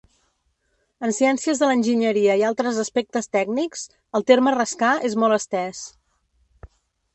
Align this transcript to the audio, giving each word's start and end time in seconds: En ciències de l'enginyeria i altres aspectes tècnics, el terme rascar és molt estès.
En 1.07 1.11
ciències 1.17 1.61
de 1.63 1.69
l'enginyeria 1.71 2.37
i 2.39 2.45
altres 2.47 2.79
aspectes 2.85 3.31
tècnics, 3.37 3.85
el 4.21 4.27
terme 4.33 4.57
rascar 4.57 4.97
és 5.11 5.21
molt 5.27 5.39
estès. 5.41 5.87